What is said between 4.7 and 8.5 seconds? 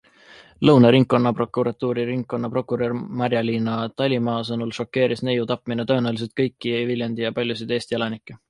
šokeeris neiu tapmine tõenäoliselt kõiki Viljandi ja paljusid Eesti elanikke.